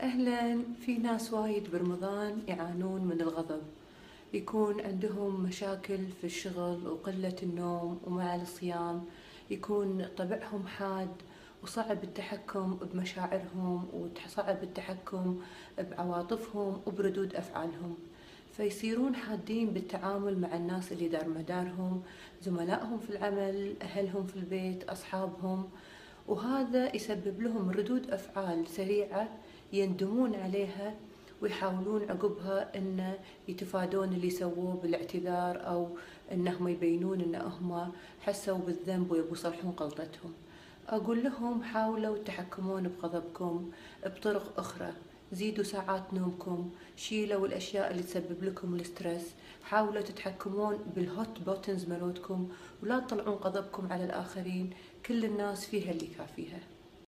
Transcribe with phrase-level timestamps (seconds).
[0.00, 0.62] أهلا.
[0.86, 3.62] في ناس وايد برمضان يعانون من الغضب.
[4.32, 9.04] يكون عندهم مشاكل في الشغل وقلة النوم ومع الصيام.
[9.50, 11.08] يكون طبعهم حاد
[11.62, 13.88] وصعب التحكم بمشاعرهم
[14.26, 15.40] وصعب التحكم
[15.78, 17.96] بعواطفهم وبردود أفعالهم.
[18.56, 22.02] فيصيرون حادين بالتعامل مع الناس اللي دار مدارهم
[22.42, 25.68] زملائهم في العمل أهلهم في البيت أصحابهم.
[26.28, 29.28] وهذا يسبب لهم ردود أفعال سريعة
[29.74, 30.94] يندمون عليها
[31.42, 33.14] ويحاولون عقبها إن
[33.48, 35.88] يتفادون اللي سووه بالاعتذار أو
[36.32, 40.32] إنهم يبينون إن هم حسوا بالذنب ويبوا يصلحون غلطتهم.
[40.88, 43.70] أقول لهم حاولوا تحكمون بغضبكم
[44.06, 44.92] بطرق أخرى.
[45.32, 49.26] زيدوا ساعات نومكم شيلوا الأشياء اللي تسبب لكم ال stress.
[49.64, 52.48] حاولوا تتحكمون بال hot buttons مالتكم
[52.82, 54.70] ولا تطلعون غضبكم على الآخرين.
[55.06, 56.60] كل الناس فيها اللي كافيها.